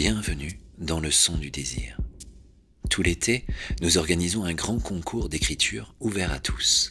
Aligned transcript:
Bienvenue 0.00 0.60
dans 0.78 1.00
le 1.00 1.10
son 1.10 1.36
du 1.38 1.50
désir. 1.50 1.98
Tout 2.88 3.02
l'été, 3.02 3.44
nous 3.82 3.98
organisons 3.98 4.44
un 4.44 4.54
grand 4.54 4.78
concours 4.78 5.28
d'écriture 5.28 5.92
ouvert 5.98 6.32
à 6.32 6.38
tous. 6.38 6.90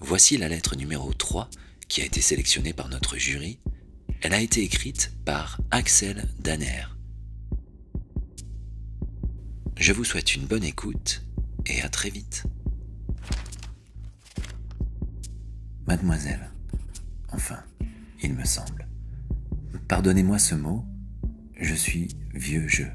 Voici 0.00 0.36
la 0.36 0.50
lettre 0.50 0.76
numéro 0.76 1.10
3 1.14 1.48
qui 1.88 2.02
a 2.02 2.04
été 2.04 2.20
sélectionnée 2.20 2.74
par 2.74 2.90
notre 2.90 3.16
jury. 3.16 3.60
Elle 4.20 4.34
a 4.34 4.42
été 4.42 4.62
écrite 4.62 5.10
par 5.24 5.58
Axel 5.70 6.28
Danner. 6.38 6.84
Je 9.78 9.94
vous 9.94 10.04
souhaite 10.04 10.34
une 10.34 10.44
bonne 10.44 10.64
écoute 10.64 11.22
et 11.64 11.80
à 11.80 11.88
très 11.88 12.10
vite. 12.10 12.44
Mademoiselle, 15.86 16.50
enfin, 17.32 17.64
il 18.22 18.34
me 18.34 18.44
semble. 18.44 18.86
Pardonnez-moi 19.88 20.38
ce 20.38 20.54
mot, 20.54 20.84
je 21.64 21.74
suis 21.74 22.08
vieux 22.34 22.68
jeu. 22.68 22.88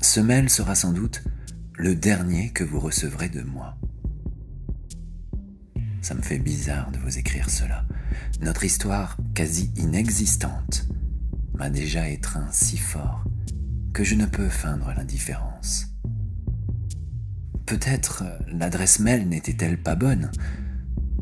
Ce 0.00 0.20
mail 0.20 0.50
sera 0.50 0.74
sans 0.74 0.92
doute 0.92 1.24
le 1.76 1.94
dernier 1.94 2.50
que 2.50 2.64
vous 2.64 2.78
recevrez 2.78 3.28
de 3.28 3.42
moi. 3.42 3.76
Ça 6.02 6.14
me 6.14 6.22
fait 6.22 6.38
bizarre 6.38 6.90
de 6.90 6.98
vous 6.98 7.18
écrire 7.18 7.50
cela. 7.50 7.84
Notre 8.40 8.64
histoire 8.64 9.16
quasi 9.34 9.72
inexistante 9.76 10.88
m'a 11.54 11.70
déjà 11.70 12.08
étreint 12.08 12.48
si 12.52 12.76
fort 12.76 13.24
que 13.92 14.04
je 14.04 14.14
ne 14.14 14.26
peux 14.26 14.48
feindre 14.48 14.92
l'indifférence. 14.96 15.86
Peut-être 17.66 18.24
l'adresse 18.48 19.00
mail 19.00 19.28
n'était-elle 19.28 19.82
pas 19.82 19.96
bonne. 19.96 20.30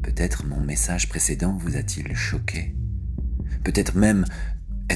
Peut-être 0.03 0.47
mon 0.47 0.61
message 0.61 1.09
précédent 1.09 1.57
vous 1.57 1.77
a-t-il 1.77 2.15
choqué. 2.15 2.77
Peut-être 3.65 3.97
même 3.97 4.25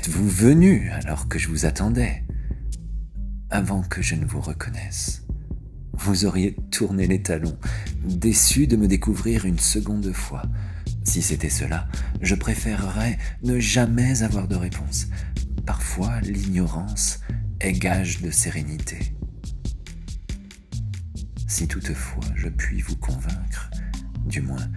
êtes-vous 0.00 0.30
venu 0.30 0.88
alors 0.92 1.28
que 1.28 1.38
je 1.38 1.48
vous 1.48 1.66
attendais? 1.66 2.24
Avant 3.50 3.82
que 3.82 4.00
je 4.00 4.14
ne 4.14 4.24
vous 4.24 4.40
reconnaisse, 4.40 5.26
vous 5.92 6.24
auriez 6.24 6.56
tourné 6.70 7.06
les 7.06 7.20
talons, 7.20 7.58
déçu 8.02 8.66
de 8.66 8.76
me 8.76 8.88
découvrir 8.88 9.44
une 9.44 9.58
seconde 9.58 10.10
fois. 10.12 10.44
Si 11.04 11.20
c'était 11.20 11.50
cela, 11.50 11.86
je 12.22 12.34
préférerais 12.34 13.18
ne 13.42 13.60
jamais 13.60 14.22
avoir 14.22 14.48
de 14.48 14.56
réponse. 14.56 15.08
Parfois, 15.66 16.22
l'ignorance 16.22 17.20
est 17.60 17.74
gage 17.74 18.22
de 18.22 18.30
sérénité. 18.30 19.14
Si 21.46 21.68
toutefois 21.68 22.24
je 22.36 22.48
puis 22.48 22.80
vous 22.80 22.96
convaincre, 22.96 23.70
du 24.24 24.40
moins 24.40 24.70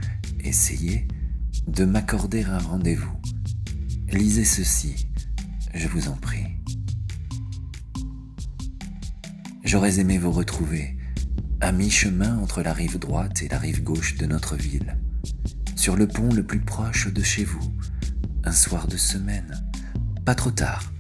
essayer, 0.44 1.08
de 1.70 1.86
m'accorder 1.86 2.44
un 2.44 2.58
rendez-vous, 2.58 3.18
Lisez 4.14 4.46
ceci, 4.46 5.08
je 5.74 5.88
vous 5.88 6.08
en 6.08 6.16
prie. 6.16 6.46
J'aurais 9.64 10.00
aimé 10.00 10.18
vous 10.18 10.32
retrouver 10.32 10.98
à 11.62 11.72
mi-chemin 11.72 12.38
entre 12.40 12.62
la 12.62 12.74
rive 12.74 13.00
droite 13.00 13.42
et 13.42 13.48
la 13.48 13.58
rive 13.58 13.84
gauche 13.84 14.16
de 14.18 14.26
notre 14.26 14.56
ville, 14.56 14.98
sur 15.76 15.96
le 15.96 16.08
pont 16.08 16.32
le 16.34 16.44
plus 16.44 16.60
proche 16.60 17.12
de 17.12 17.24
chez 17.24 17.44
vous, 17.44 17.74
un 18.44 18.52
soir 18.52 18.88
de 18.88 18.98
semaine, 18.98 19.64
pas 20.26 20.36
trop 20.36 20.52
tard, 20.52 20.92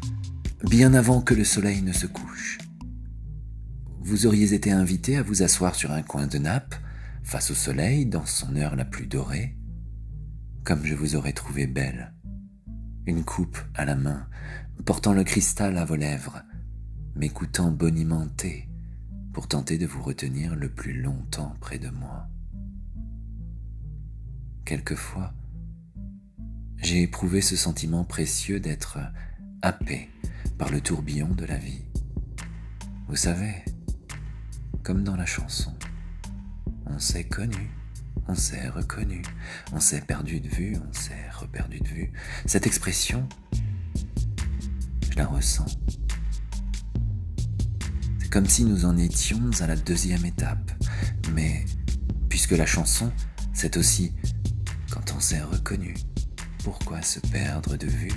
bien 0.63 0.93
avant 0.93 1.21
que 1.21 1.33
le 1.33 1.43
soleil 1.43 1.81
ne 1.81 1.91
se 1.91 2.07
couche. 2.07 2.57
Vous 4.01 4.25
auriez 4.25 4.53
été 4.53 4.71
invité 4.71 5.17
à 5.17 5.23
vous 5.23 5.43
asseoir 5.43 5.75
sur 5.75 5.91
un 5.91 6.01
coin 6.01 6.27
de 6.27 6.37
nappe, 6.37 6.75
face 7.23 7.51
au 7.51 7.55
soleil, 7.55 8.05
dans 8.05 8.25
son 8.25 8.55
heure 8.55 8.75
la 8.75 8.85
plus 8.85 9.05
dorée, 9.05 9.55
comme 10.63 10.85
je 10.85 10.95
vous 10.95 11.15
aurais 11.15 11.33
trouvé 11.33 11.67
belle 11.67 12.13
une 13.05 13.23
coupe 13.23 13.57
à 13.75 13.85
la 13.85 13.95
main, 13.95 14.27
portant 14.85 15.13
le 15.13 15.23
cristal 15.23 15.77
à 15.77 15.85
vos 15.85 15.95
lèvres, 15.95 16.41
m'écoutant 17.15 17.71
bonimenté 17.71 18.67
pour 19.33 19.47
tenter 19.47 19.77
de 19.77 19.85
vous 19.85 20.01
retenir 20.01 20.55
le 20.55 20.69
plus 20.69 21.01
longtemps 21.01 21.55
près 21.59 21.79
de 21.79 21.89
moi. 21.89 22.27
Quelquefois, 24.65 25.33
j'ai 26.77 27.01
éprouvé 27.01 27.41
ce 27.41 27.55
sentiment 27.55 28.03
précieux 28.03 28.59
d'être 28.59 28.99
happé 29.61 30.09
par 30.57 30.69
le 30.69 30.81
tourbillon 30.81 31.29
de 31.29 31.45
la 31.45 31.57
vie. 31.57 31.83
Vous 33.07 33.15
savez, 33.15 33.53
comme 34.83 35.03
dans 35.03 35.15
la 35.15 35.25
chanson, 35.25 35.73
on 36.85 36.99
s'est 36.99 37.25
connu 37.25 37.69
on 38.27 38.35
s'est 38.35 38.69
reconnu, 38.69 39.21
on 39.73 39.79
s'est 39.79 40.01
perdu 40.01 40.39
de 40.39 40.47
vue, 40.47 40.77
on 40.77 40.93
s'est 40.93 41.29
reperdu 41.33 41.79
Cette 42.45 42.67
expression, 42.67 43.27
je 45.09 45.17
la 45.17 45.25
ressens. 45.25 45.65
C'est 48.19 48.29
comme 48.29 48.47
si 48.47 48.65
nous 48.65 48.85
en 48.85 48.97
étions 48.97 49.49
à 49.59 49.67
la 49.67 49.75
deuxième 49.75 50.25
étape. 50.25 50.71
Mais 51.33 51.65
puisque 52.29 52.51
la 52.51 52.65
chanson, 52.65 53.11
c'est 53.53 53.77
aussi 53.77 54.13
quand 54.91 55.13
on 55.15 55.19
s'est 55.19 55.41
reconnu, 55.41 55.95
pourquoi 56.63 57.01
se 57.01 57.19
perdre 57.19 57.77
de 57.77 57.87
vue? 57.87 58.11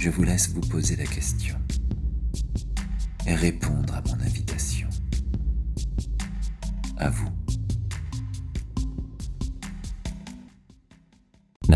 Je 0.00 0.10
vous 0.10 0.22
laisse 0.22 0.50
vous 0.50 0.60
poser 0.60 0.96
la 0.96 1.06
question 1.06 1.56
et 3.26 3.34
répondre 3.34 3.94
à 3.94 4.02
mon 4.02 4.20
invitation. 4.20 4.88
À 6.96 7.10
vous. 7.10 7.30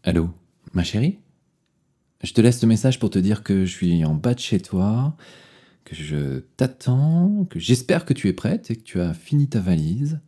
Allô, 0.01 0.31
ma 0.73 0.83
chérie 0.83 1.19
Je 2.23 2.33
te 2.33 2.41
laisse 2.41 2.59
ce 2.59 2.65
message 2.65 2.97
pour 2.97 3.11
te 3.11 3.19
dire 3.19 3.43
que 3.43 3.63
je 3.63 3.71
suis 3.71 4.03
en 4.05 4.15
bas 4.15 4.33
de 4.33 4.39
chez 4.39 4.59
toi, 4.59 5.15
que 5.85 5.93
je 5.93 6.39
t'attends, 6.57 7.45
que 7.47 7.59
j'espère 7.59 8.05
que 8.05 8.13
tu 8.13 8.27
es 8.27 8.33
prête 8.33 8.71
et 8.71 8.75
que 8.75 8.81
tu 8.81 8.99
as 8.99 9.13
fini 9.13 9.47
ta 9.47 9.59
valise. 9.59 10.19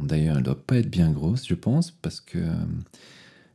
D'ailleurs, 0.00 0.36
elle 0.36 0.42
doit 0.42 0.66
pas 0.66 0.76
être 0.76 0.90
bien 0.90 1.10
grosse, 1.10 1.46
je 1.46 1.54
pense, 1.54 1.90
parce 1.90 2.20
que 2.20 2.38
euh, 2.38 2.54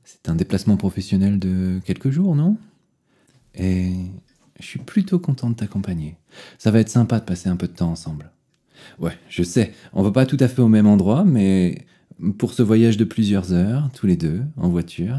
c'est 0.04 0.30
un 0.30 0.36
déplacement 0.36 0.78
professionnel 0.78 1.40
de 1.40 1.80
quelques 1.86 2.10
jours, 2.10 2.36
non? 2.36 2.58
Et 3.56 3.92
je 4.60 4.66
suis 4.66 4.80
plutôt 4.80 5.20
content 5.20 5.50
de 5.50 5.56
t'accompagner. 5.56 6.18
Ça 6.58 6.72
va 6.72 6.80
être 6.80 6.90
sympa 6.90 7.20
de 7.20 7.26
passer 7.26 7.50
un 7.50 7.56
peu 7.56 7.68
de 7.68 7.74
temps 7.74 7.92
ensemble. 7.92 8.32
Ouais, 9.00 9.18
je 9.30 9.44
sais, 9.44 9.74
on 9.94 10.04
va 10.04 10.12
pas 10.12 10.26
tout 10.26 10.38
à 10.40 10.48
fait 10.48 10.62
au 10.62 10.68
même 10.68 10.88
endroit, 10.88 11.26
mais 11.26 11.86
pour 12.38 12.54
ce 12.54 12.62
voyage 12.62 12.98
de 12.98 13.04
plusieurs 13.04 13.54
heures, 13.54 13.90
tous 13.94 14.08
les 14.08 14.18
deux, 14.18 14.42
en 14.58 14.70
voiture. 14.70 15.18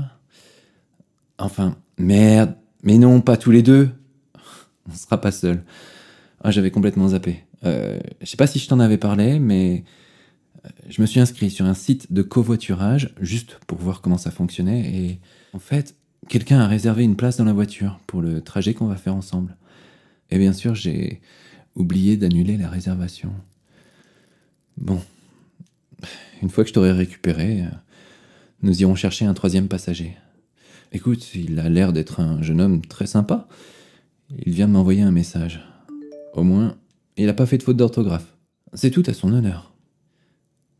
Enfin, 1.38 1.76
merde, 1.99 2.55
mais 2.82 2.99
non, 2.99 3.20
pas 3.20 3.37
tous 3.37 3.50
les 3.50 3.62
deux. 3.62 3.90
On 4.88 4.94
sera 4.94 5.20
pas 5.20 5.32
seul. 5.32 5.62
Ah, 6.43 6.50
j'avais 6.50 6.70
complètement 6.70 7.08
zappé. 7.08 7.44
Euh, 7.64 7.99
je 8.20 8.26
sais 8.26 8.37
pas 8.37 8.46
si 8.46 8.58
je 8.58 8.69
t'en 8.69 8.81
avais 8.81 8.99
parlé, 8.99 9.38
mais 9.38 9.84
je 10.88 11.00
me 11.00 11.06
suis 11.06 11.20
inscrit 11.20 11.50
sur 11.50 11.64
un 11.66 11.74
site 11.74 12.12
de 12.12 12.22
covoiturage 12.22 13.14
juste 13.20 13.58
pour 13.66 13.78
voir 13.78 14.00
comment 14.00 14.18
ça 14.18 14.30
fonctionnait 14.30 14.80
et 14.80 15.20
en 15.52 15.58
fait, 15.58 15.96
quelqu'un 16.28 16.60
a 16.60 16.66
réservé 16.66 17.02
une 17.04 17.16
place 17.16 17.36
dans 17.36 17.44
la 17.44 17.52
voiture 17.52 17.98
pour 18.06 18.22
le 18.22 18.40
trajet 18.40 18.74
qu'on 18.74 18.86
va 18.86 18.96
faire 18.96 19.14
ensemble. 19.14 19.56
Et 20.30 20.38
bien 20.38 20.52
sûr, 20.52 20.74
j'ai 20.74 21.20
oublié 21.74 22.16
d'annuler 22.16 22.56
la 22.56 22.68
réservation. 22.68 23.32
Bon, 24.76 25.00
une 26.42 26.50
fois 26.50 26.64
que 26.64 26.68
je 26.68 26.74
t'aurai 26.74 26.92
récupéré, 26.92 27.64
nous 28.62 28.80
irons 28.80 28.94
chercher 28.94 29.24
un 29.24 29.34
troisième 29.34 29.68
passager. 29.68 30.16
Écoute, 30.92 31.34
il 31.34 31.58
a 31.60 31.68
l'air 31.68 31.92
d'être 31.92 32.20
un 32.20 32.42
jeune 32.42 32.60
homme 32.60 32.82
très 32.82 33.06
sympa. 33.06 33.48
Il 34.44 34.52
vient 34.52 34.68
de 34.68 34.72
m'envoyer 34.72 35.02
un 35.02 35.12
message. 35.12 35.60
Au 36.34 36.42
moins, 36.42 36.76
il 37.16 37.26
n'a 37.26 37.34
pas 37.34 37.46
fait 37.46 37.58
de 37.58 37.62
faute 37.62 37.76
d'orthographe. 37.76 38.36
C'est 38.74 38.90
tout 38.90 39.02
à 39.06 39.14
son 39.14 39.32
honneur. 39.32 39.69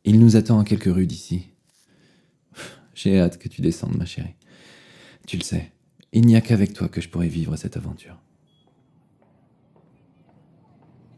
Il 0.05 0.19
nous 0.19 0.37
attend 0.37 0.59
à 0.59 0.65
quelques 0.65 0.93
rues 0.93 1.07
d'ici. 1.07 1.51
J'ai 2.95 3.21
hâte 3.21 3.39
que 3.39 3.49
tu 3.49 3.61
descendes, 3.61 3.97
ma 3.97 4.07
chérie. 4.07 4.35
Tu 5.27 5.37
le 5.37 5.43
sais, 5.43 5.73
il 6.13 6.27
n'y 6.27 6.37
a 6.37 6.41
qu'avec 6.41 6.73
toi 6.73 6.89
que 6.89 7.01
je 7.01 7.09
pourrais 7.09 7.29
vivre 7.29 7.57
cette 7.57 7.77
aventure. 7.77 8.19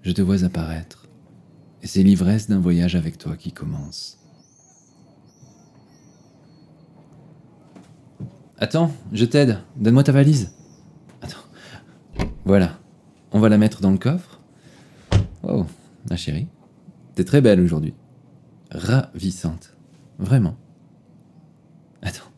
Je 0.03 0.11
te 0.11 0.21
vois 0.21 0.45
apparaître, 0.45 1.09
et 1.81 1.87
c'est 1.87 2.03
l'ivresse 2.03 2.49
d'un 2.49 2.59
voyage 2.59 2.97
avec 2.97 3.19
toi 3.19 3.37
qui 3.37 3.53
commence. 3.53 4.19
Attends, 8.59 8.93
je 9.13 9.25
t'aide, 9.25 9.59
donne-moi 9.77 10.05
ta 10.05 10.13
valise. 10.13 10.53
Attends. 11.21 11.39
Voilà, 12.45 12.79
on 13.31 13.41
va 13.41 13.49
la 13.49 13.59
mettre 13.59 13.81
dans 13.81 13.91
le 13.91 13.99
coffre. 13.99 14.41
Oh, 15.43 15.67
ma 16.11 16.17
chérie, 16.17 16.49
t'es 17.15 17.25
très 17.25 17.41
belle 17.41 17.61
aujourd'hui. 17.61 17.95
Ravissante, 18.75 19.77
vraiment. 20.19 20.57
Attends. 22.01 22.31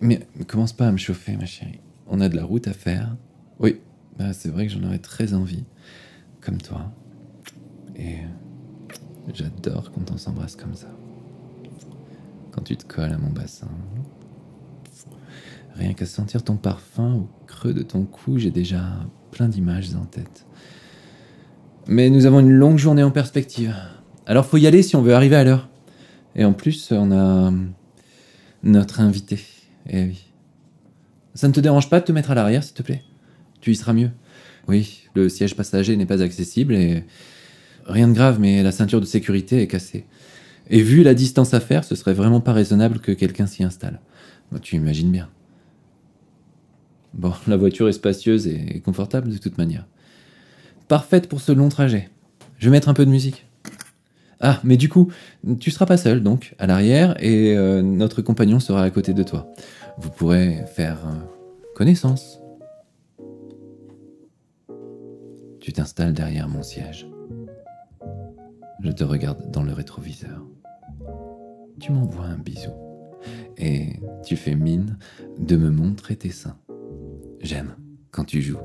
Mais, 0.00 0.26
commence 0.46 0.72
pas 0.72 0.88
à 0.88 0.92
me 0.92 0.96
chauffer, 0.96 1.36
ma 1.36 1.44
chérie. 1.44 1.80
On 2.06 2.20
a 2.20 2.28
de 2.28 2.36
la 2.36 2.44
route 2.44 2.66
à 2.66 2.72
faire. 2.72 3.14
Oui, 3.58 3.80
bah, 4.18 4.32
c'est 4.32 4.48
vrai 4.48 4.66
que 4.66 4.72
j'en 4.72 4.82
aurais 4.84 4.98
très 4.98 5.34
envie, 5.34 5.64
comme 6.40 6.58
toi. 6.58 6.92
Et 7.94 8.18
j'adore 9.32 9.92
quand 9.92 10.10
on 10.10 10.16
s'embrasse 10.16 10.56
comme 10.56 10.74
ça. 10.74 10.88
Quand 12.52 12.62
tu 12.62 12.76
te 12.76 12.86
colles 12.86 13.12
à 13.12 13.18
mon 13.18 13.30
bassin. 13.30 13.68
Rien 15.74 15.92
qu'à 15.92 16.06
sentir 16.06 16.42
ton 16.42 16.56
parfum 16.56 17.14
au 17.14 17.28
creux 17.46 17.74
de 17.74 17.82
ton 17.82 18.04
cou, 18.04 18.38
j'ai 18.38 18.50
déjà 18.50 18.82
plein 19.30 19.48
d'images 19.48 19.94
en 19.94 20.06
tête. 20.06 20.46
Mais 21.86 22.08
nous 22.08 22.26
avons 22.26 22.40
une 22.40 22.50
longue 22.50 22.78
journée 22.78 23.02
en 23.02 23.10
perspective. 23.10 23.74
Alors 24.26 24.46
faut 24.46 24.56
y 24.56 24.66
aller 24.66 24.82
si 24.82 24.96
on 24.96 25.02
veut 25.02 25.14
arriver 25.14 25.36
à 25.36 25.44
l'heure. 25.44 25.68
Et 26.34 26.44
en 26.44 26.52
plus, 26.52 26.90
on 26.92 27.12
a 27.12 27.52
notre 28.62 29.00
invité. 29.00 29.40
Eh 29.88 30.04
oui. 30.04 30.24
Ça 31.34 31.48
ne 31.48 31.52
te 31.52 31.60
dérange 31.60 31.90
pas 31.90 32.00
de 32.00 32.04
te 32.04 32.12
mettre 32.12 32.30
à 32.30 32.34
l'arrière, 32.34 32.64
s'il 32.64 32.74
te 32.74 32.82
plaît? 32.82 33.02
Tu 33.60 33.70
y 33.70 33.76
seras 33.76 33.92
mieux. 33.92 34.10
Oui, 34.66 35.08
le 35.14 35.28
siège 35.28 35.56
passager 35.56 35.96
n'est 35.96 36.06
pas 36.06 36.22
accessible 36.22 36.74
et 36.74 37.04
rien 37.86 38.08
de 38.08 38.14
grave, 38.14 38.40
mais 38.40 38.62
la 38.62 38.72
ceinture 38.72 39.00
de 39.00 39.06
sécurité 39.06 39.60
est 39.60 39.66
cassée. 39.66 40.06
Et 40.70 40.80
vu 40.80 41.02
la 41.02 41.12
distance 41.12 41.52
à 41.52 41.60
faire, 41.60 41.84
ce 41.84 41.94
serait 41.94 42.14
vraiment 42.14 42.40
pas 42.40 42.52
raisonnable 42.52 42.98
que 43.00 43.12
quelqu'un 43.12 43.46
s'y 43.46 43.62
installe. 43.62 44.00
tu 44.62 44.76
imagines 44.76 45.10
bien. 45.10 45.28
Bon, 47.12 47.32
la 47.46 47.56
voiture 47.56 47.88
est 47.88 47.92
spacieuse 47.92 48.46
et 48.46 48.80
confortable 48.80 49.30
de 49.30 49.38
toute 49.38 49.58
manière. 49.58 49.86
Parfaite 50.88 51.28
pour 51.28 51.40
ce 51.40 51.52
long 51.52 51.68
trajet. 51.68 52.10
Je 52.58 52.66
vais 52.66 52.72
mettre 52.72 52.88
un 52.88 52.94
peu 52.94 53.04
de 53.06 53.10
musique. 53.10 53.46
Ah, 54.40 54.60
mais 54.62 54.76
du 54.76 54.88
coup, 54.88 55.10
tu 55.58 55.70
seras 55.70 55.86
pas 55.86 55.96
seul, 55.96 56.22
donc, 56.22 56.54
à 56.58 56.66
l'arrière, 56.66 57.16
et 57.24 57.56
euh, 57.56 57.80
notre 57.80 58.20
compagnon 58.20 58.60
sera 58.60 58.82
à 58.82 58.90
côté 58.90 59.14
de 59.14 59.22
toi. 59.22 59.50
Vous 59.96 60.10
pourrez 60.10 60.64
faire 60.66 60.98
euh, 61.06 61.72
connaissance. 61.74 62.40
Tu 65.60 65.72
t'installes 65.72 66.12
derrière 66.12 66.48
mon 66.48 66.62
siège. 66.62 67.06
Je 68.80 68.90
te 68.90 69.02
regarde 69.02 69.50
dans 69.50 69.62
le 69.62 69.72
rétroviseur. 69.72 70.44
Tu 71.80 71.92
m'envoies 71.92 72.26
un 72.26 72.36
bisou. 72.36 72.72
Et 73.56 74.00
tu 74.26 74.36
fais 74.36 74.54
mine 74.54 74.98
de 75.38 75.56
me 75.56 75.70
montrer 75.70 76.16
tes 76.16 76.30
seins. 76.30 76.58
J'aime 77.40 77.76
quand 78.10 78.24
tu 78.24 78.42
joues. 78.42 78.58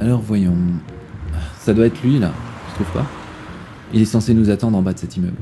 Alors 0.00 0.20
voyons. 0.20 0.56
Ça 1.58 1.74
doit 1.74 1.86
être 1.86 2.02
lui 2.02 2.18
là, 2.18 2.32
tu 2.68 2.74
trouves 2.74 2.92
pas? 2.92 3.06
Il 3.92 4.02
est 4.02 4.06
censé 4.06 4.34
nous 4.34 4.50
attendre 4.50 4.76
en 4.76 4.82
bas 4.82 4.92
de 4.92 4.98
cet 4.98 5.16
immeuble. 5.16 5.36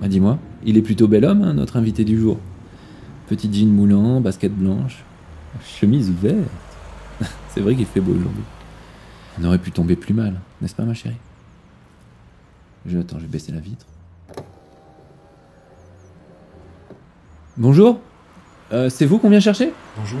Bah 0.00 0.08
dis-moi, 0.08 0.38
il 0.64 0.76
est 0.76 0.82
plutôt 0.82 1.08
bel 1.08 1.24
homme, 1.24 1.42
hein, 1.42 1.54
notre 1.54 1.76
invité 1.76 2.04
du 2.04 2.18
jour. 2.18 2.38
Petit 3.26 3.52
jean 3.52 3.72
moulant, 3.72 4.20
basket 4.20 4.54
blanche, 4.54 5.04
chemise 5.64 6.10
verte. 6.10 6.38
C'est 7.48 7.60
vrai 7.60 7.74
qu'il 7.74 7.86
fait 7.86 8.00
beau 8.00 8.12
aujourd'hui. 8.12 8.44
On 9.40 9.44
aurait 9.44 9.58
pu 9.58 9.72
tomber 9.72 9.96
plus 9.96 10.14
mal, 10.14 10.34
n'est-ce 10.60 10.74
pas 10.74 10.84
ma 10.84 10.94
chérie? 10.94 11.16
Je 12.86 12.98
attends, 12.98 13.18
je 13.18 13.24
vais 13.24 13.28
baisser 13.28 13.52
la 13.52 13.60
vitre. 13.60 13.86
Bonjour 17.56 17.98
euh, 18.72 18.88
C'est 18.88 19.04
vous 19.04 19.18
qu'on 19.18 19.30
vient 19.30 19.40
chercher? 19.40 19.72
Bonjour. 19.96 20.20